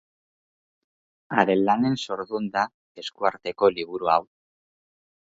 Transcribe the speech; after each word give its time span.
Haren 1.35 1.61
lanen 1.69 1.99
zordun 2.05 2.51
da 2.57 2.65
esku 3.05 3.31
arteko 3.33 3.73
liburu 3.79 4.15
hau. 4.17 4.21